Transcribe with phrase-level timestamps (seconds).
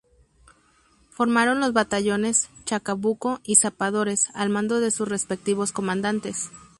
[1.11, 6.49] Formaron los batallones "Chacabuco" y "Zapadores" al mando de sus respectivos comandantes.